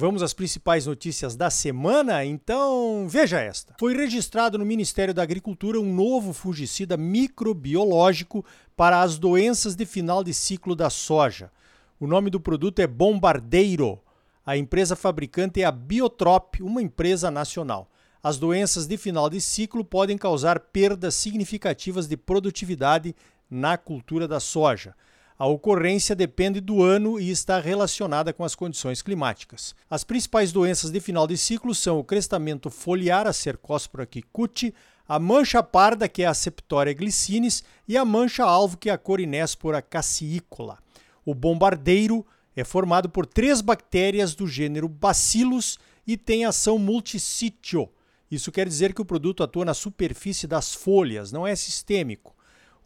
Vamos 0.00 0.22
às 0.22 0.32
principais 0.32 0.86
notícias 0.86 1.36
da 1.36 1.50
semana? 1.50 2.24
Então, 2.24 3.06
veja 3.06 3.38
esta. 3.38 3.74
Foi 3.78 3.94
registrado 3.94 4.56
no 4.56 4.64
Ministério 4.64 5.12
da 5.12 5.22
Agricultura 5.22 5.78
um 5.78 5.94
novo 5.94 6.32
fungicida 6.32 6.96
microbiológico 6.96 8.42
para 8.74 9.02
as 9.02 9.18
doenças 9.18 9.76
de 9.76 9.84
final 9.84 10.24
de 10.24 10.32
ciclo 10.32 10.74
da 10.74 10.88
soja. 10.88 11.52
O 12.00 12.06
nome 12.06 12.30
do 12.30 12.40
produto 12.40 12.78
é 12.78 12.86
Bombardeiro. 12.86 14.00
A 14.46 14.56
empresa 14.56 14.96
fabricante 14.96 15.60
é 15.60 15.66
a 15.66 15.70
Biotrop, 15.70 16.62
uma 16.62 16.80
empresa 16.80 17.30
nacional. 17.30 17.86
As 18.22 18.38
doenças 18.38 18.86
de 18.86 18.96
final 18.96 19.28
de 19.28 19.38
ciclo 19.38 19.84
podem 19.84 20.16
causar 20.16 20.60
perdas 20.60 21.14
significativas 21.14 22.08
de 22.08 22.16
produtividade 22.16 23.14
na 23.50 23.76
cultura 23.76 24.26
da 24.26 24.40
soja. 24.40 24.94
A 25.40 25.46
ocorrência 25.46 26.14
depende 26.14 26.60
do 26.60 26.82
ano 26.82 27.18
e 27.18 27.30
está 27.30 27.58
relacionada 27.58 28.30
com 28.30 28.44
as 28.44 28.54
condições 28.54 29.00
climáticas. 29.00 29.74
As 29.88 30.04
principais 30.04 30.52
doenças 30.52 30.90
de 30.90 31.00
final 31.00 31.26
de 31.26 31.34
ciclo 31.38 31.74
são 31.74 31.98
o 31.98 32.04
crestamento 32.04 32.68
foliar, 32.68 33.26
a 33.26 33.32
Cercospora 33.32 34.04
kikuchi, 34.04 34.74
a 35.08 35.18
mancha 35.18 35.62
parda, 35.62 36.06
que 36.06 36.24
é 36.24 36.26
a 36.26 36.34
Septoria 36.34 36.92
glycinis, 36.92 37.64
e 37.88 37.96
a 37.96 38.04
mancha 38.04 38.44
alvo, 38.44 38.76
que 38.76 38.90
é 38.90 38.92
a 38.92 38.98
Corinéspora 38.98 39.80
cassiicola. 39.80 40.78
O 41.24 41.34
bombardeiro 41.34 42.26
é 42.54 42.62
formado 42.62 43.08
por 43.08 43.24
três 43.24 43.62
bactérias 43.62 44.34
do 44.34 44.46
gênero 44.46 44.90
Bacillus 44.90 45.78
e 46.06 46.18
tem 46.18 46.44
ação 46.44 46.78
multissítio. 46.78 47.88
Isso 48.30 48.52
quer 48.52 48.68
dizer 48.68 48.92
que 48.92 49.00
o 49.00 49.06
produto 49.06 49.42
atua 49.42 49.64
na 49.64 49.72
superfície 49.72 50.46
das 50.46 50.74
folhas, 50.74 51.32
não 51.32 51.46
é 51.46 51.56
sistêmico. 51.56 52.36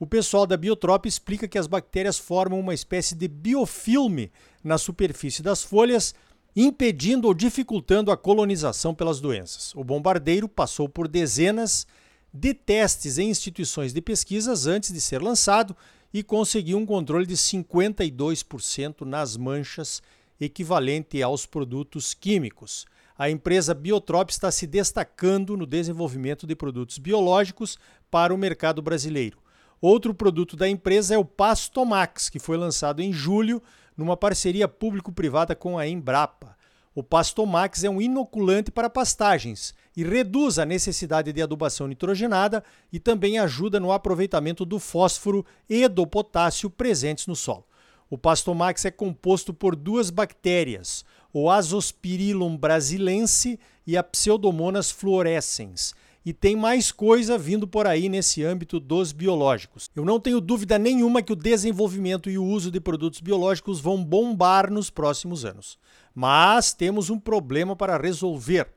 O 0.04 0.06
pessoal 0.06 0.46
da 0.46 0.54
Biotrop 0.54 1.06
explica 1.06 1.48
que 1.48 1.56
as 1.56 1.66
bactérias 1.66 2.18
formam 2.18 2.60
uma 2.60 2.74
espécie 2.74 3.14
de 3.14 3.26
biofilme 3.26 4.30
na 4.62 4.76
superfície 4.76 5.42
das 5.42 5.62
folhas, 5.62 6.14
impedindo 6.54 7.26
ou 7.26 7.32
dificultando 7.32 8.12
a 8.12 8.16
colonização 8.18 8.94
pelas 8.94 9.18
doenças. 9.18 9.74
O 9.74 9.82
bombardeiro 9.82 10.46
passou 10.46 10.90
por 10.90 11.08
dezenas 11.08 11.86
de 12.30 12.52
testes 12.52 13.16
em 13.16 13.30
instituições 13.30 13.94
de 13.94 14.02
pesquisas 14.02 14.66
antes 14.66 14.92
de 14.92 15.00
ser 15.00 15.22
lançado 15.22 15.74
e 16.12 16.22
conseguiu 16.22 16.76
um 16.76 16.84
controle 16.84 17.24
de 17.24 17.34
52% 17.34 19.06
nas 19.06 19.38
manchas, 19.38 20.02
equivalente 20.38 21.22
aos 21.22 21.46
produtos 21.46 22.12
químicos. 22.12 22.84
A 23.16 23.30
empresa 23.30 23.72
Biotrop 23.72 24.28
está 24.28 24.50
se 24.50 24.66
destacando 24.66 25.56
no 25.56 25.64
desenvolvimento 25.64 26.46
de 26.46 26.54
produtos 26.54 26.98
biológicos 26.98 27.78
para 28.10 28.34
o 28.34 28.36
mercado 28.36 28.82
brasileiro. 28.82 29.43
Outro 29.86 30.14
produto 30.14 30.56
da 30.56 30.66
empresa 30.66 31.14
é 31.14 31.18
o 31.18 31.26
Pastomax, 31.26 32.30
que 32.30 32.38
foi 32.38 32.56
lançado 32.56 33.02
em 33.02 33.12
julho 33.12 33.62
numa 33.94 34.16
parceria 34.16 34.66
público-privada 34.66 35.54
com 35.54 35.76
a 35.76 35.86
Embrapa. 35.86 36.56
O 36.94 37.02
Pastomax 37.02 37.84
é 37.84 37.90
um 37.90 38.00
inoculante 38.00 38.70
para 38.70 38.88
pastagens 38.88 39.74
e 39.94 40.02
reduz 40.02 40.58
a 40.58 40.64
necessidade 40.64 41.34
de 41.34 41.42
adubação 41.42 41.86
nitrogenada 41.86 42.64
e 42.90 42.98
também 42.98 43.38
ajuda 43.38 43.78
no 43.78 43.92
aproveitamento 43.92 44.64
do 44.64 44.78
fósforo 44.78 45.44
e 45.68 45.86
do 45.86 46.06
potássio 46.06 46.70
presentes 46.70 47.26
no 47.26 47.36
solo. 47.36 47.66
O 48.08 48.16
Pastomax 48.16 48.86
é 48.86 48.90
composto 48.90 49.52
por 49.52 49.76
duas 49.76 50.08
bactérias, 50.08 51.04
o 51.30 51.50
Azospirillum 51.50 52.56
brasilense 52.56 53.60
e 53.86 53.98
a 53.98 54.02
Pseudomonas 54.02 54.90
fluorescens, 54.90 55.94
e 56.24 56.32
tem 56.32 56.56
mais 56.56 56.90
coisa 56.90 57.36
vindo 57.36 57.68
por 57.68 57.86
aí 57.86 58.08
nesse 58.08 58.42
âmbito 58.42 58.80
dos 58.80 59.12
biológicos. 59.12 59.90
Eu 59.94 60.04
não 60.04 60.18
tenho 60.18 60.40
dúvida 60.40 60.78
nenhuma 60.78 61.22
que 61.22 61.32
o 61.32 61.36
desenvolvimento 61.36 62.30
e 62.30 62.38
o 62.38 62.44
uso 62.44 62.70
de 62.70 62.80
produtos 62.80 63.20
biológicos 63.20 63.78
vão 63.78 64.02
bombar 64.02 64.70
nos 64.70 64.88
próximos 64.88 65.44
anos. 65.44 65.78
Mas 66.14 66.72
temos 66.72 67.10
um 67.10 67.18
problema 67.18 67.76
para 67.76 67.98
resolver. 67.98 68.68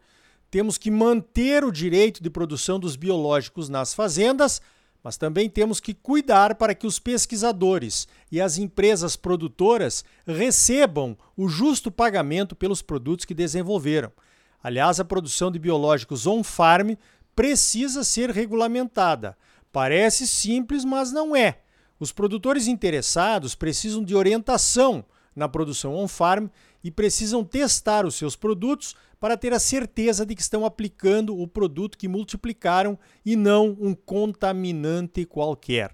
Temos 0.52 0.78
que 0.78 0.92
manter 0.92 1.64
o 1.64 1.72
direito 1.72 2.22
de 2.22 2.30
produção 2.30 2.80
dos 2.80 2.98
biológicos 2.98 3.70
nas 3.70 3.94
fazendas, 3.94 4.62
mas 5.02 5.16
também 5.16 5.50
temos 5.50 5.80
que 5.80 5.94
cuidar 5.94 6.56
para 6.56 6.76
que 6.76 6.86
os 6.86 7.00
pesquisadores 7.00 8.10
e 8.30 8.42
as 8.42 8.58
empresas 8.58 9.16
produtoras 9.16 10.04
recebam 10.26 11.18
o 11.38 11.48
justo 11.48 11.90
pagamento 11.90 12.56
pelos 12.58 12.82
produtos 12.82 13.24
que 13.24 13.34
desenvolveram. 13.34 14.12
Aliás, 14.62 15.00
a 15.00 15.06
produção 15.06 15.52
de 15.52 15.60
biológicos 15.60 16.26
on-farm 16.28 16.96
precisa 17.38 18.04
ser 18.04 18.32
regulamentada. 18.32 19.38
Parece 19.72 20.26
simples, 20.26 20.84
mas 20.84 21.12
não 21.12 21.36
é. 21.36 21.60
Os 22.00 22.12
produtores 22.12 22.66
interessados 22.66 23.54
precisam 23.54 24.04
de 24.04 24.16
orientação 24.16 25.06
na 25.36 25.48
produção 25.48 25.94
on-farm 25.94 26.48
e 26.84 26.90
precisam 26.90 27.44
testar 27.44 28.08
os 28.08 28.16
seus 28.16 28.36
produtos 28.36 28.96
para 29.20 29.38
ter 29.38 29.54
a 29.54 29.60
certeza 29.60 30.26
de 30.26 30.34
que 30.34 30.42
estão 30.42 30.66
aplicando 30.66 31.40
o 31.40 31.48
produto 31.48 31.96
que 31.96 32.08
multiplicaram 32.08 32.98
e 33.24 33.36
não 33.36 33.78
um 33.80 33.94
contaminante 33.94 35.24
qualquer. 35.24 35.94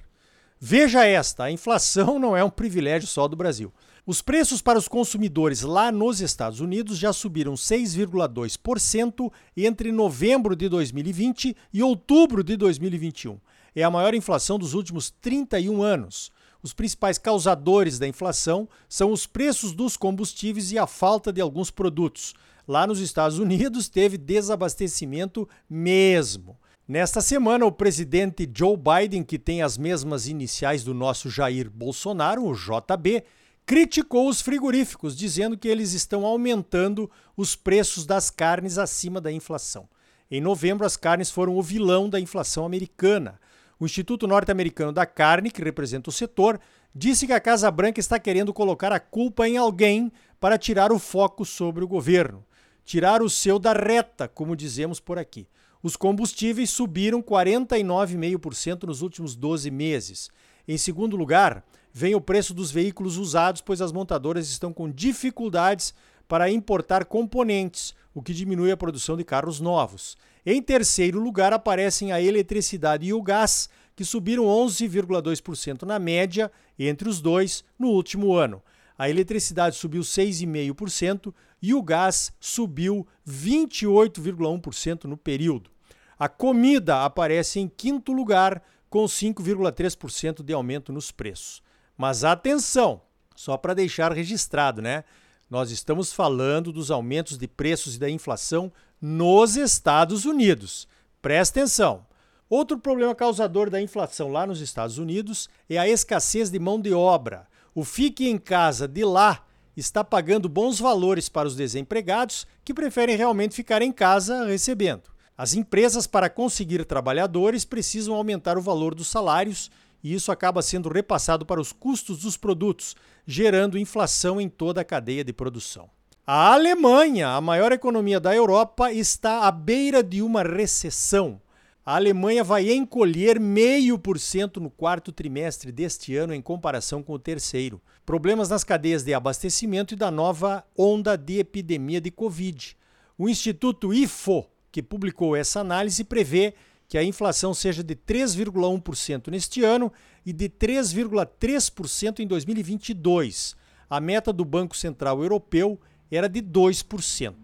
Veja 0.66 1.03
esta: 1.06 1.44
a 1.44 1.51
inflação 1.51 2.18
não 2.18 2.38
é 2.38 2.41
um 2.41 2.50
privilégio 2.50 3.06
só 3.06 3.28
do 3.28 3.35
Brasil. 3.35 3.69
Os 4.06 4.22
preços 4.22 4.62
para 4.62 4.79
os 4.79 4.88
consumidores 4.88 5.62
lá 5.62 5.91
nos 5.91 6.22
Estados 6.22 6.62
Unidos 6.62 6.97
já 6.97 7.12
subiram 7.12 7.53
6,2% 7.56 9.29
entre 9.57 9.91
novembro 9.91 10.56
de 10.56 10.69
2020 10.69 11.53
e 11.74 11.84
outubro 11.84 12.41
de 12.41 12.56
2021. 12.56 13.41
É 13.75 13.84
a 13.84 13.91
maior 13.91 14.16
inflação 14.16 14.57
dos 14.57 14.74
últimos 14.74 15.09
31 15.09 15.84
anos. 15.84 16.31
Os 16.62 16.72
principais 16.72 17.18
causadores 17.18 18.00
da 18.00 18.07
inflação 18.07 18.66
são 18.88 19.12
os 19.12 19.28
preços 19.28 19.74
dos 19.74 19.97
combustíveis 19.97 20.72
e 20.72 20.78
a 20.78 20.88
falta 20.88 21.34
de 21.34 21.41
alguns 21.41 21.69
produtos. 21.69 22.34
Lá 22.66 22.88
nos 22.88 23.01
Estados 23.01 23.38
Unidos 23.38 23.90
teve 23.90 24.18
desabastecimento 24.18 25.45
mesmo. 25.69 26.57
Nesta 26.85 27.21
semana, 27.21 27.66
o 27.66 27.71
presidente 27.71 28.49
Joe 28.53 28.75
Biden, 28.75 29.23
que 29.23 29.39
tem 29.39 29.61
as 29.61 29.77
mesmas 29.77 30.27
iniciais 30.27 30.83
do 30.83 30.94
nosso 30.94 31.29
Jair 31.29 31.69
Bolsonaro, 31.69 32.45
o 32.45 32.53
JB, 32.53 33.23
criticou 33.66 34.27
os 34.27 34.41
frigoríficos, 34.41 35.16
dizendo 35.16 35.57
que 35.57 35.69
eles 35.69 35.94
estão 35.94 36.25
aumentando 36.25 37.09
os 37.38 37.55
preços 37.55 38.05
das 38.05 38.29
carnes 38.29 38.77
acima 38.77 39.21
da 39.21 39.31
inflação. 39.31 39.88
Em 40.29 40.41
novembro, 40.41 40.85
as 40.85 40.97
carnes 40.97 41.31
foram 41.31 41.55
o 41.55 41.63
vilão 41.63 42.09
da 42.09 42.19
inflação 42.19 42.66
americana. 42.66 43.39
O 43.79 43.85
Instituto 43.85 44.27
Norte-Americano 44.27 44.91
da 44.91 45.05
Carne, 45.05 45.51
que 45.51 45.63
representa 45.63 46.09
o 46.09 46.13
setor, 46.13 46.59
disse 46.94 47.25
que 47.25 47.31
a 47.31 47.39
Casa 47.39 47.71
Branca 47.71 48.01
está 48.01 48.19
querendo 48.19 48.53
colocar 48.53 48.91
a 48.91 49.00
culpa 49.00 49.47
em 49.47 49.55
alguém 49.55 50.11
para 50.38 50.57
tirar 50.57 50.91
o 50.91 51.00
foco 51.00 51.45
sobre 51.45 51.81
o 51.81 51.88
governo. 51.88 52.44
Tirar 52.83 53.21
o 53.21 53.29
seu 53.29 53.57
da 53.57 53.71
reta, 53.71 54.27
como 54.27 54.53
dizemos 54.53 55.00
por 55.00 55.17
aqui. 55.17 55.47
Os 55.83 55.97
combustíveis 55.97 56.69
subiram 56.69 57.21
49,5% 57.21 58.83
nos 58.83 59.01
últimos 59.01 59.35
12 59.35 59.69
meses. 59.69 60.29
Em 60.65 60.77
segundo 60.77 61.18
lugar, 61.18 61.62
vem 61.91 62.15
o 62.15 62.21
preço 62.21 62.53
dos 62.53 62.71
veículos 62.71 63.18
usados, 63.18 63.59
pois 63.59 63.81
as 63.81 63.91
montadoras 63.91 64.50
estão 64.50 64.71
com 64.71 64.89
dificuldades 64.89 65.94
para 66.25 66.50
importar 66.50 67.03
componentes, 67.03 67.94
o 68.13 68.21
que 68.21 68.33
diminui 68.33 68.71
a 68.71 68.77
produção 68.77 69.18
de 69.18 69.25
carros 69.25 69.59
novos. 69.59 70.15
Em 70.45 70.62
terceiro 70.62 71.19
lugar, 71.19 71.51
aparecem 71.51 72.13
a 72.13 72.21
eletricidade 72.21 73.06
e 73.06 73.13
o 73.13 73.21
gás, 73.21 73.69
que 73.94 74.06
subiram 74.06 74.45
11,2% 74.45 75.83
na 75.83 76.00
média 76.00 76.50
entre 76.79 77.09
os 77.09 77.19
dois 77.19 77.62
no 77.77 77.89
último 77.89 78.33
ano. 78.33 78.63
A 78.97 79.09
eletricidade 79.09 79.75
subiu 79.75 80.01
6,5% 80.01 81.33
e 81.62 81.74
o 81.74 81.83
gás 81.83 82.31
subiu 82.39 83.06
28,1% 83.27 85.03
no 85.03 85.18
período. 85.18 85.73
A 86.18 86.30
comida 86.30 87.04
aparece 87.04 87.60
em 87.60 87.68
quinto 87.68 88.12
lugar, 88.12 88.62
com 88.89 89.06
5,3% 89.06 90.44
de 90.44 90.54
aumento 90.54 90.94
nos 90.94 91.12
preços. 91.12 91.63
Mas 91.98 92.24
atenção, 92.24 93.01
só 93.36 93.57
para 93.57 93.74
deixar 93.74 94.12
registrado, 94.13 94.81
né? 94.81 95.04
Nós 95.50 95.71
estamos 95.71 96.13
falando 96.13 96.71
dos 96.71 96.89
aumentos 96.89 97.38
de 97.38 97.48
preços 97.48 97.95
e 97.95 98.00
da 98.00 98.10
inflação 98.10 98.71
nos 99.01 99.56
Estados 99.56 100.25
Unidos. 100.25 100.88
Presta 101.21 101.60
atenção. 101.60 102.06
Outro 102.50 102.77
problema 102.77 103.15
causador 103.15 103.69
da 103.69 103.81
inflação 103.81 104.31
lá 104.31 104.45
nos 104.45 104.62
Estados 104.62 104.98
Unidos 104.98 105.50
é 105.69 105.77
a 105.77 105.88
escassez 105.88 106.50
de 106.50 106.60
mão 106.60 106.80
de 106.80 106.94
obra. 106.94 107.48
O 107.74 107.83
fique 107.83 108.27
em 108.27 108.38
casa 108.38 108.88
de 108.88 109.04
lá 109.04 109.45
está 109.75 110.04
pagando 110.04 110.48
bons 110.48 110.80
valores 110.80 111.30
para 111.30 111.48
os 111.48 111.56
desempregados 111.56 112.45
que 112.63 112.74
preferem 112.74 113.15
realmente 113.15 113.56
ficar 113.56 113.81
em 113.81 113.92
casa 113.92 114.45
recebendo. 114.45 115.12
As 115.38 115.53
empresas, 115.56 116.06
para 116.06 116.30
conseguir 116.30 116.85
trabalhadores, 116.85 117.65
precisam 117.65 118.13
aumentar 118.13 118.57
o 118.57 118.62
valor 118.62 118.94
dos 118.94 119.07
salários 119.07 119.71
e 120.03 120.13
isso 120.13 120.31
acaba 120.31 120.62
sendo 120.62 120.89
repassado 120.89 121.45
para 121.45 121.62
os 121.62 121.71
custos 121.71 122.19
dos 122.19 122.38
produtos, 122.38 122.95
gerando 123.25 123.77
inflação 123.77 124.39
em 124.39 124.50
toda 124.50 124.81
a 124.81 124.85
cadeia 124.85 125.24
de 125.24 125.31
produção. 125.31 125.89
A 126.25 126.53
Alemanha, 126.53 127.30
a 127.30 127.41
maior 127.41 127.71
economia 127.71 128.19
da 128.19 128.35
Europa, 128.35 128.91
está 128.91 129.47
à 129.47 129.51
beira 129.51 130.03
de 130.03 130.21
uma 130.21 130.44
recessão. 130.44 131.41
A 131.86 131.95
Alemanha 131.95 132.44
vai 132.44 132.71
encolher 132.71 133.39
0,5% 133.39 134.57
no 134.57 134.69
quarto 134.69 135.12
trimestre 135.12 135.71
deste 135.71 136.15
ano 136.15 136.33
em 136.33 136.41
comparação 136.41 137.03
com 137.03 137.13
o 137.13 137.19
terceiro. 137.19 137.81
Problemas 138.06 138.47
nas 138.47 138.63
cadeias 138.63 139.03
de 139.03 139.13
abastecimento 139.13 139.94
e 139.94 139.97
da 139.97 140.09
nova 140.09 140.63
onda 140.77 141.18
de 141.18 141.39
epidemia 141.39 142.00
de 142.00 142.09
Covid. 142.09 142.77
O 143.18 143.27
Instituto 143.27 143.94
IFO, 143.94 144.47
que 144.74 144.81
publicou 144.81 145.36
essa 145.36 145.60
análise, 145.60 146.04
prevê 146.04 146.56
que 146.90 146.98
a 146.98 147.04
inflação 147.04 147.54
seja 147.54 147.84
de 147.84 147.96
3,1% 147.96 149.30
neste 149.30 149.64
ano 149.64 149.94
e 150.25 150.34
de 150.34 150.50
3,3% 150.50 152.20
em 152.20 152.28
2022. 152.28 153.56
A 153.88 154.02
meta 154.02 154.34
do 154.34 154.44
Banco 154.44 154.75
Central 154.75 155.22
Europeu 155.22 155.80
era 156.10 156.28
de 156.28 156.42
2%. 156.42 157.36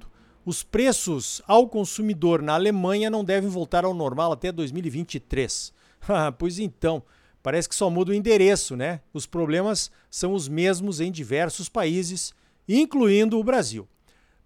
Os 0.43 0.63
preços 0.63 1.39
ao 1.47 1.69
consumidor 1.69 2.41
na 2.41 2.55
Alemanha 2.55 3.11
não 3.11 3.23
devem 3.23 3.47
voltar 3.47 3.85
ao 3.85 3.93
normal 3.93 4.31
até 4.31 4.51
2023. 4.51 5.77
Ah, 6.07 6.31
pois 6.31 6.59
então, 6.59 7.03
parece 7.43 7.67
que 7.67 7.75
só 7.75 7.89
muda 7.89 8.11
o 8.11 8.15
endereço, 8.15 8.77
né? 8.77 9.01
Os 9.13 9.25
problemas 9.25 9.91
são 10.09 10.33
os 10.33 10.47
mesmos 10.47 11.01
em 11.01 11.11
diversos 11.11 11.67
países, 11.67 12.33
incluindo 12.67 13.37
o 13.37 13.43
Brasil. 13.43 13.85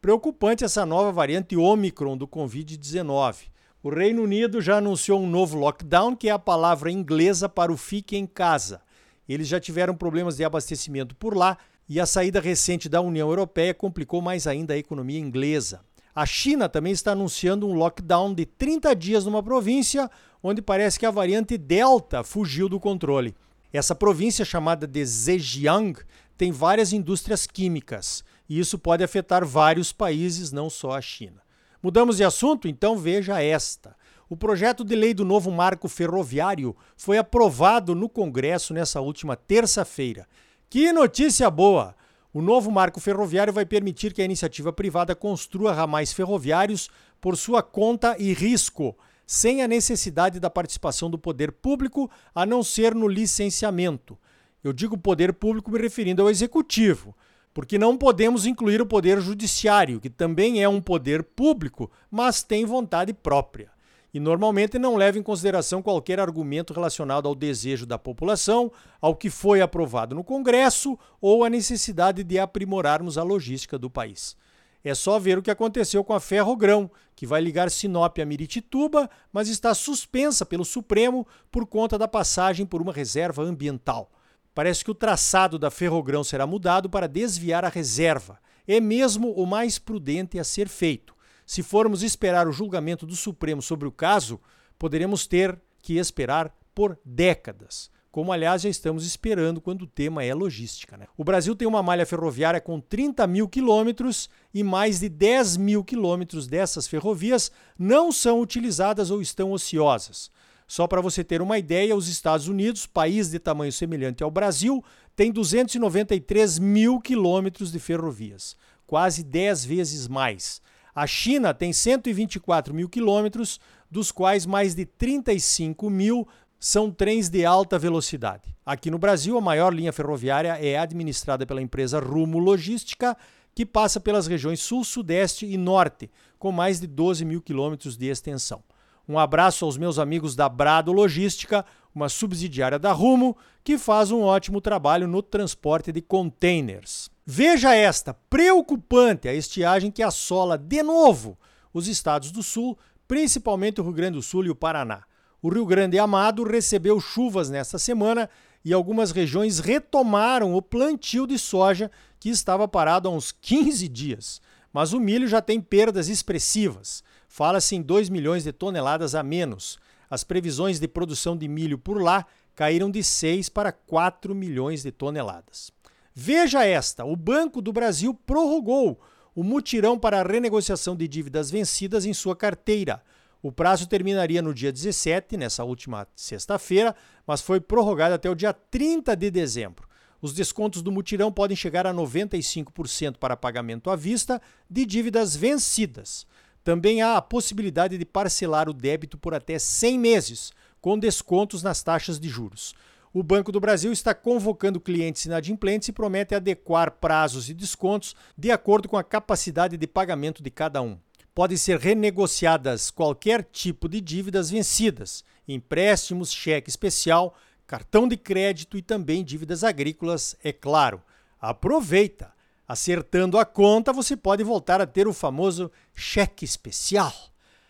Preocupante 0.04 0.66
essa 0.66 0.86
nova 0.86 1.14
variante 1.14 1.56
Omicron 1.56 2.18
do 2.18 2.28
Covid-19. 2.28 3.36
O 3.82 3.90
Reino 3.90 4.24
Unido 4.24 4.62
já 4.62 4.80
anunciou 4.80 5.22
um 5.22 5.30
novo 5.30 5.58
lockdown, 5.58 6.14
que 6.14 6.28
é 6.28 6.32
a 6.34 6.38
palavra 6.38 6.92
inglesa 6.92 7.48
para 7.48 7.72
o 7.72 7.78
fique 7.78 8.18
em 8.18 8.26
casa. 8.26 8.82
Eles 9.30 9.48
já 9.48 9.62
tiveram 9.62 9.96
problemas 9.96 10.36
de 10.36 10.44
abastecimento 10.44 11.16
por 11.16 11.38
lá 11.38 11.58
e 11.88 12.02
a 12.02 12.06
saída 12.06 12.42
recente 12.42 12.90
da 12.90 13.00
União 13.00 13.30
Europeia 13.30 13.74
complicou 13.74 14.22
mais 14.22 14.46
ainda 14.46 14.74
a 14.74 14.78
economia 14.78 15.22
inglesa. 15.22 15.80
A 16.14 16.26
China 16.26 16.68
também 16.68 16.92
está 16.92 17.14
anunciando 17.14 17.66
um 17.66 17.74
lockdown 17.74 18.34
de 18.34 18.46
30 18.46 18.94
dias 18.98 19.24
numa 19.24 19.42
província 19.42 20.12
onde 20.44 20.62
parece 20.62 21.00
que 21.00 21.06
a 21.06 21.12
variante 21.12 21.58
Delta 21.58 22.26
fugiu 22.26 22.68
do 22.68 22.78
controle. 22.78 23.34
Essa 23.72 23.96
província, 23.96 24.44
chamada 24.44 24.86
de 24.86 25.04
Zhejiang, 25.06 25.98
tem 26.38 26.52
várias 26.52 26.94
indústrias 26.94 27.48
químicas 27.48 28.24
e 28.50 28.60
isso 28.60 28.78
pode 28.78 29.04
afetar 29.04 29.46
vários 29.46 29.92
países, 29.92 30.52
não 30.52 30.70
só 30.70 30.92
a 30.92 31.02
China. 31.02 31.42
Mudamos 31.82 32.18
de 32.18 32.24
assunto? 32.24 32.68
Então 32.68 32.98
veja 32.98 33.42
esta. 33.42 33.96
O 34.30 34.38
projeto 34.38 34.84
de 34.84 34.96
lei 34.96 35.14
do 35.14 35.26
novo 35.26 35.52
marco 35.52 35.88
ferroviário 35.88 36.76
foi 36.96 37.18
aprovado 37.18 37.94
no 37.94 38.10
Congresso 38.10 38.74
nessa 38.74 39.02
última 39.02 39.36
terça-feira 39.36 40.28
que 40.74 40.92
notícia 40.92 41.52
boa! 41.52 41.96
O 42.34 42.42
novo 42.42 42.72
marco 42.72 43.00
ferroviário 43.00 43.54
vai 43.54 43.64
permitir 43.64 44.12
que 44.12 44.24
a 44.24 44.26
iniciativa 44.26 44.74
privada 44.74 45.14
construa 45.14 45.72
ramais 45.72 46.12
ferroviários 46.12 46.90
por 47.22 47.38
sua 47.38 47.62
conta 47.62 48.16
e 48.18 48.34
risco, 48.34 48.98
sem 49.24 49.62
a 49.62 49.68
necessidade 49.68 50.40
da 50.40 50.50
participação 50.50 51.12
do 51.12 51.20
poder 51.20 51.52
público, 51.52 52.10
a 52.34 52.44
não 52.44 52.64
ser 52.64 52.96
no 52.96 53.08
licenciamento. 53.08 54.18
Eu 54.64 54.72
digo 54.74 54.98
poder 54.98 55.34
público 55.34 55.70
me 55.70 55.80
referindo 55.80 56.22
ao 56.22 56.30
executivo, 56.30 57.16
porque 57.54 57.78
não 57.78 57.98
podemos 57.98 58.46
incluir 58.46 58.82
o 58.82 58.86
poder 58.86 59.20
judiciário, 59.22 60.00
que 60.00 60.10
também 60.10 60.64
é 60.64 60.70
um 60.70 60.82
poder 60.82 61.24
público, 61.24 61.92
mas 62.10 62.42
tem 62.44 62.66
vontade 62.66 63.14
própria 63.14 63.74
e 64.14 64.20
normalmente 64.20 64.78
não 64.78 64.96
leva 64.96 65.18
em 65.18 65.24
consideração 65.24 65.82
qualquer 65.82 66.20
argumento 66.20 66.72
relacionado 66.72 67.28
ao 67.28 67.34
desejo 67.34 67.86
da 67.86 67.98
população, 67.98 68.72
ao 69.02 69.16
que 69.16 69.30
foi 69.30 69.60
aprovado 69.60 70.14
no 70.14 70.24
Congresso 70.24 70.98
ou 71.20 71.44
à 71.44 71.50
necessidade 71.50 72.24
de 72.24 72.38
aprimorarmos 72.38 73.18
a 73.18 73.24
logística 73.24 73.78
do 73.78 73.90
país. 73.90 74.38
É 74.84 74.94
só 74.94 75.18
ver 75.18 75.38
o 75.38 75.42
que 75.42 75.50
aconteceu 75.50 76.04
com 76.04 76.14
a 76.14 76.20
Ferrogrão, 76.20 76.92
que 77.16 77.26
vai 77.26 77.42
ligar 77.42 77.72
Sinop 77.72 78.20
a 78.20 78.26
Miritituba, 78.26 79.10
mas 79.32 79.48
está 79.48 79.74
suspensa 79.74 80.46
pelo 80.46 80.66
Supremo 80.66 81.26
por 81.50 81.66
conta 81.66 81.98
da 81.98 82.08
passagem 82.08 82.66
por 82.66 82.82
uma 82.82 82.94
reserva 82.94 83.42
ambiental. 83.42 84.12
Parece 84.54 84.84
que 84.84 84.92
o 84.92 84.96
traçado 84.96 85.58
da 85.58 85.72
Ferrogrão 85.72 86.24
será 86.24 86.46
mudado 86.46 86.90
para 86.90 87.08
desviar 87.08 87.66
a 87.66 87.70
reserva. 87.70 88.40
É 88.68 88.80
mesmo 88.80 89.32
o 89.32 89.46
mais 89.46 89.80
prudente 89.80 90.40
a 90.40 90.44
ser 90.44 90.68
feito 90.68 91.14
se 91.46 91.62
formos 91.62 92.04
esperar 92.04 92.48
o 92.48 92.52
julgamento 92.52 93.06
do 93.06 93.16
Supremo 93.16 93.62
sobre 93.62 93.88
o 93.88 93.92
caso, 93.92 94.40
poderemos 94.78 95.28
ter 95.28 95.60
que 95.82 95.98
esperar 95.98 96.56
por 96.74 96.98
décadas, 97.04 97.92
como 98.12 98.32
aliás 98.32 98.62
já 98.62 98.70
estamos 98.70 99.06
esperando 99.06 99.60
quando 99.60 99.84
o 99.84 99.88
tema 99.88 100.24
é 100.24 100.34
logística. 100.34 100.98
Né? 100.98 101.08
O 101.18 101.24
Brasil 101.24 101.56
tem 101.56 101.68
uma 101.68 101.84
malha 101.84 102.06
ferroviária 102.06 102.62
com 102.62 102.80
30 102.80 103.26
mil 103.28 103.48
quilômetros 103.48 104.30
e 104.54 104.64
mais 104.64 105.00
de 105.00 105.10
10 105.10 105.58
mil 105.58 105.84
quilômetros 105.84 106.48
dessas 106.48 106.88
ferrovias 106.88 107.52
não 107.78 108.12
são 108.12 108.40
utilizadas 108.40 109.12
ou 109.12 109.22
estão 109.22 109.52
ociosas. 109.52 110.32
Só 110.74 110.88
para 110.88 111.02
você 111.02 111.24
ter 111.24 111.40
uma 111.40 111.60
ideia, 111.60 111.96
os 111.96 112.08
Estados 112.08 112.48
Unidos, 112.48 112.88
país 112.88 113.30
de 113.30 113.38
tamanho 113.38 113.72
semelhante 113.72 114.24
ao 114.24 114.32
Brasil, 114.32 114.84
tem 115.16 115.32
293 115.32 116.58
mil 116.58 117.00
quilômetros 117.00 117.72
de 117.72 117.78
ferrovias, 117.78 118.56
quase 118.88 119.24
10 119.24 119.66
vezes 119.66 120.08
mais. 120.08 120.64
A 120.96 121.06
China 121.06 121.54
tem 121.54 121.72
124 121.72 122.74
mil 122.74 122.90
quilômetros, 122.90 123.60
dos 123.88 124.12
quais 124.12 124.48
mais 124.48 124.74
de 124.74 124.84
35 124.84 125.92
mil 125.92 126.28
são 126.60 126.90
trens 126.90 127.30
de 127.30 127.46
alta 127.46 127.78
velocidade. 127.78 128.56
Aqui 128.66 128.90
no 128.90 128.98
Brasil, 128.98 129.38
a 129.38 129.42
maior 129.42 129.72
linha 129.72 129.94
ferroviária 129.94 130.58
é 130.60 130.80
administrada 130.80 131.46
pela 131.46 131.62
empresa 131.62 132.00
Rumo 132.00 132.40
Logística, 132.40 133.16
que 133.54 133.64
passa 133.64 134.00
pelas 134.00 134.26
regiões 134.26 134.60
Sul, 134.60 134.84
Sudeste 134.84 135.46
e 135.46 135.56
Norte, 135.56 136.10
com 136.40 136.52
mais 136.52 136.80
de 136.80 136.88
12 136.88 137.24
mil 137.26 137.44
quilômetros 137.44 137.96
de 137.96 138.08
extensão. 138.08 138.64
Um 139.08 139.20
abraço 139.20 139.66
aos 139.66 139.78
meus 139.78 140.00
amigos 140.00 140.36
da 140.36 140.48
Brado 140.48 140.94
Logística, 140.94 141.66
uma 141.94 142.08
subsidiária 142.08 142.80
da 142.80 142.92
Rumo, 142.92 143.36
que 143.64 143.78
faz 143.78 144.12
um 144.12 144.22
ótimo 144.22 144.62
trabalho 144.62 145.08
no 145.08 145.22
transporte 145.22 145.92
de 145.92 146.02
containers. 146.02 147.10
Veja 147.26 147.76
esta 147.76 148.14
preocupante 148.30 149.28
a 149.28 149.34
estiagem 149.34 149.92
que 149.92 150.02
assola 150.02 150.58
de 150.58 150.82
novo 150.82 151.38
os 151.74 151.88
estados 151.88 152.32
do 152.32 152.42
sul, 152.42 152.78
principalmente 153.08 153.82
o 153.82 153.84
Rio 153.84 153.94
Grande 153.94 154.18
do 154.18 154.22
Sul 154.22 154.46
e 154.46 154.50
o 154.50 154.56
Paraná. 154.56 155.04
O 155.42 155.50
Rio 155.50 155.66
Grande 155.66 156.00
Amado 156.00 156.44
recebeu 156.44 157.00
chuvas 157.02 157.50
nesta 157.50 157.78
semana 157.78 158.30
e 158.64 158.72
algumas 158.72 159.12
regiões 159.12 159.60
retomaram 159.60 160.54
o 160.54 160.62
plantio 160.62 161.28
de 161.28 161.38
soja 161.38 161.92
que 162.20 162.30
estava 162.30 162.68
parado 162.68 163.10
há 163.10 163.12
uns 163.12 163.34
15 163.34 163.88
dias. 163.90 164.42
Mas 164.72 164.94
o 164.94 165.00
milho 165.00 165.28
já 165.28 165.42
tem 165.42 165.60
perdas 165.60 166.08
expressivas. 166.08 167.04
Fala-se 167.36 167.76
em 167.76 167.82
2 167.82 168.10
milhões 168.10 168.44
de 168.44 168.52
toneladas 168.52 169.16
a 169.16 169.24
menos. 169.24 169.80
As 170.08 170.24
previsões 170.24 170.80
de 170.80 170.88
produção 170.88 171.36
de 171.36 171.48
milho 171.48 171.80
por 171.80 172.00
lá 172.00 172.28
caíram 172.54 172.92
de 172.92 173.04
6 173.04 173.50
para 173.50 173.72
4 173.72 174.36
milhões 174.36 174.84
de 174.84 174.92
toneladas. 174.92 175.72
Veja 176.14 176.64
esta: 176.64 177.04
o 177.04 177.16
Banco 177.16 177.60
do 177.60 177.74
Brasil 177.74 178.14
prorrogou 178.14 179.02
o 179.34 179.44
mutirão 179.44 179.98
para 179.98 180.20
a 180.20 180.24
renegociação 180.24 180.96
de 180.96 181.08
dívidas 181.08 181.50
vencidas 181.50 182.06
em 182.06 182.14
sua 182.14 182.36
carteira. 182.36 183.02
O 183.42 183.52
prazo 183.52 183.88
terminaria 183.88 184.40
no 184.40 184.54
dia 184.54 184.72
17, 184.72 185.36
nessa 185.36 185.64
última 185.64 186.08
sexta-feira, 186.16 186.96
mas 187.26 187.42
foi 187.42 187.60
prorrogado 187.60 188.14
até 188.14 188.30
o 188.30 188.36
dia 188.36 188.54
30 188.54 189.16
de 189.16 189.32
dezembro. 189.32 189.88
Os 190.22 190.36
descontos 190.36 190.84
do 190.84 190.92
mutirão 190.92 191.32
podem 191.32 191.58
chegar 191.58 191.88
a 191.88 191.94
95% 191.94 193.18
para 193.18 193.36
pagamento 193.36 193.90
à 193.90 193.96
vista 193.96 194.40
de 194.70 194.86
dívidas 194.86 195.36
vencidas. 195.36 196.28
Também 196.64 197.02
há 197.02 197.18
a 197.18 197.22
possibilidade 197.22 197.98
de 197.98 198.06
parcelar 198.06 198.70
o 198.70 198.74
débito 198.74 199.18
por 199.18 199.34
até 199.34 199.60
100 199.60 200.00
meses, 200.00 200.52
com 200.80 200.98
descontos 200.98 201.62
nas 201.62 201.84
taxas 201.84 202.20
de 202.20 202.30
juros. 202.30 202.74
O 203.14 203.22
Banco 203.22 203.52
do 203.52 203.60
Brasil 203.60 203.92
está 203.92 204.14
convocando 204.14 204.80
clientes 204.80 205.26
inadimplentes 205.26 205.88
e 205.88 205.92
promete 205.92 206.34
adequar 206.34 206.92
prazos 206.92 207.48
e 207.48 207.54
descontos 207.54 208.16
de 208.36 208.50
acordo 208.50 208.90
com 208.90 208.98
a 208.98 209.04
capacidade 209.04 209.78
de 209.78 209.86
pagamento 209.86 210.42
de 210.42 210.50
cada 210.50 210.82
um. 210.82 210.98
Podem 211.36 211.58
ser 211.58 211.80
renegociadas 211.80 212.90
qualquer 212.90 213.44
tipo 213.44 213.88
de 213.88 214.02
dívidas 214.02 214.50
vencidas, 214.50 215.24
empréstimos, 215.48 216.32
cheque 216.32 216.70
especial, 216.70 217.36
cartão 217.68 218.08
de 218.08 218.18
crédito 218.18 218.78
e 218.78 218.82
também 218.82 219.24
dívidas 219.24 219.64
agrícolas, 219.64 220.36
é 220.44 220.52
claro. 220.52 221.02
Aproveita! 221.40 222.34
Acertando 222.74 223.38
a 223.38 223.46
conta, 223.46 223.94
você 223.94 224.18
pode 224.18 224.44
voltar 224.44 224.82
a 224.82 224.88
ter 224.88 225.08
o 225.08 225.14
famoso 225.14 225.72
cheque 225.94 226.44
especial, 226.44 227.14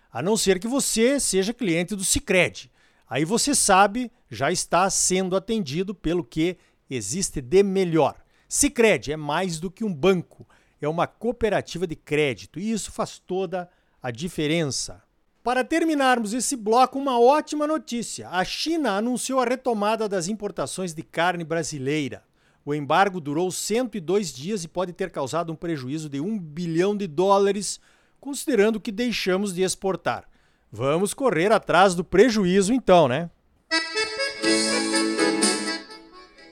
a 0.10 0.22
não 0.22 0.38
ser 0.38 0.60
que 0.60 0.68
você 0.68 1.20
seja 1.20 1.54
cliente 1.54 1.94
do 1.94 2.06
Sicredi. 2.06 2.72
Aí 3.06 3.26
você 3.26 3.54
sabe, 3.54 4.10
já 4.32 4.50
está 4.50 4.90
sendo 4.90 5.36
atendido 5.36 5.94
pelo 5.94 6.24
que 6.24 6.56
existe 6.90 7.42
de 7.42 7.62
melhor. 7.64 8.16
Sicredi 8.48 9.12
é 9.12 9.18
mais 9.18 9.60
do 9.60 9.70
que 9.70 9.84
um 9.84 9.94
banco, 9.94 10.48
é 10.80 10.88
uma 10.88 11.06
cooperativa 11.06 11.86
de 11.86 11.98
crédito 11.98 12.58
e 12.58 12.72
isso 12.72 12.90
faz 12.90 13.20
toda 13.20 13.70
a 14.02 14.10
diferença. 14.10 15.04
Para 15.44 15.66
terminarmos 15.66 16.32
esse 16.32 16.56
bloco, 16.56 16.98
uma 16.98 17.20
ótima 17.20 17.68
notícia. 17.68 18.30
A 18.30 18.46
China 18.46 18.96
anunciou 18.96 19.42
a 19.42 19.46
retomada 19.46 20.08
das 20.08 20.30
importações 20.30 20.94
de 20.94 21.04
carne 21.04 21.44
brasileira. 21.44 22.24
O 22.66 22.74
embargo 22.74 23.20
durou 23.20 23.52
102 23.52 24.32
dias 24.32 24.64
e 24.64 24.70
pode 24.70 24.94
ter 24.94 25.10
causado 25.10 25.52
um 25.52 25.56
prejuízo 25.56 26.08
de 26.08 26.22
1 26.22 26.40
bilhão 26.40 26.96
de 26.96 27.08
dólares, 27.08 27.80
considerando 28.22 28.80
que 28.80 28.92
deixamos 28.92 29.54
de 29.54 29.64
exportar. 29.64 30.24
Vamos 30.72 31.14
correr 31.14 31.52
atrás 31.52 31.94
do 31.94 32.04
prejuízo 32.04 32.74
então, 32.74 33.08
né? 33.08 33.30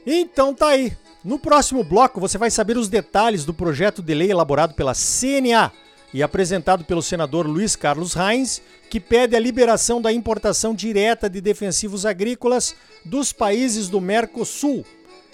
Então 0.05 0.53
tá 0.53 0.69
aí. 0.69 0.95
No 1.23 1.39
próximo 1.39 1.83
bloco 1.83 2.19
você 2.19 2.37
vai 2.37 2.51
saber 2.51 2.77
os 2.77 2.89
detalhes 2.89 3.45
do 3.45 3.53
projeto 3.53 4.01
de 4.01 4.13
lei 4.13 4.31
elaborado 4.31 4.73
pela 4.73 4.93
CNA 4.93 5.71
e 6.13 6.21
apresentado 6.21 6.83
pelo 6.83 7.01
senador 7.01 7.47
Luiz 7.47 7.75
Carlos 7.75 8.13
Reins, 8.13 8.61
que 8.89 8.99
pede 8.99 9.35
a 9.35 9.39
liberação 9.39 10.01
da 10.01 10.11
importação 10.11 10.75
direta 10.75 11.29
de 11.29 11.39
defensivos 11.39 12.05
agrícolas 12.05 12.75
dos 13.05 13.31
países 13.31 13.87
do 13.87 14.01
Mercosul. 14.01 14.83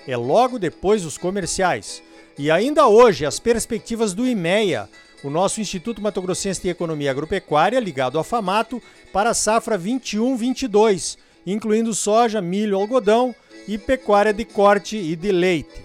É 0.07 0.15
logo 0.15 0.57
depois 0.57 1.03
dos 1.03 1.17
comerciais. 1.17 2.01
E 2.37 2.49
ainda 2.49 2.87
hoje, 2.87 3.25
as 3.25 3.39
perspectivas 3.39 4.13
do 4.13 4.25
IMEA, 4.25 4.87
o 5.23 5.29
nosso 5.29 5.59
Instituto 5.59 6.01
Mato 6.01 6.21
Grossense 6.21 6.61
de 6.61 6.69
Economia 6.69 7.11
Agropecuária, 7.11 7.79
ligado 7.79 8.17
à 8.17 8.23
FAMATO, 8.23 8.81
para 9.11 9.31
a 9.31 9.33
safra 9.33 9.77
21-22, 9.77 11.17
incluindo 11.45 11.93
soja, 11.93 12.41
milho, 12.41 12.77
algodão 12.77 13.35
e 13.67 13.77
pecuária 13.77 14.31
de 14.31 14.45
corte 14.45 14.95
e 14.95 15.15
de 15.15 15.31
leite. 15.31 15.83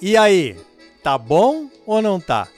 E 0.00 0.16
aí, 0.16 0.56
tá 1.02 1.18
bom 1.18 1.68
ou 1.84 2.00
não 2.00 2.18
tá? 2.18 2.48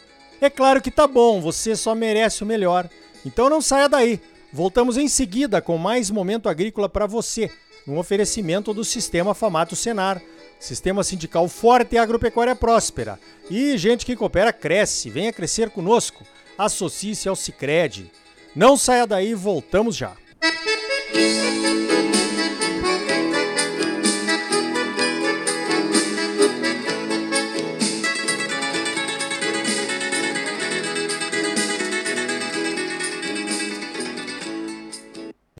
É 0.40 0.50
claro 0.50 0.82
que 0.82 0.90
tá 0.90 1.06
bom, 1.06 1.40
você 1.40 1.74
só 1.74 1.94
merece 1.94 2.42
o 2.42 2.46
melhor. 2.46 2.88
Então 3.24 3.48
não 3.48 3.60
saia 3.62 3.88
daí. 3.88 4.20
Voltamos 4.52 4.96
em 4.98 5.08
seguida 5.08 5.62
com 5.62 5.78
mais 5.78 6.10
momento 6.10 6.48
agrícola 6.48 6.88
para 6.88 7.06
você, 7.06 7.50
um 7.88 7.96
oferecimento 7.96 8.74
do 8.74 8.84
Sistema 8.84 9.34
Famato 9.34 9.74
Senar, 9.74 10.20
Sistema 10.62 11.02
Sindical 11.02 11.48
Forte 11.48 11.96
e 11.96 11.98
Agropecuária 11.98 12.54
Próspera. 12.54 13.18
E 13.50 13.76
gente 13.76 14.06
que 14.06 14.14
coopera 14.14 14.52
cresce, 14.52 15.10
venha 15.10 15.32
crescer 15.32 15.70
conosco. 15.70 16.24
Associe-se 16.56 17.28
ao 17.28 17.34
Sicredi. 17.34 18.08
Não 18.54 18.76
saia 18.76 19.04
daí, 19.04 19.34
voltamos 19.34 19.96
já. 19.96 20.12
Música 21.12 21.91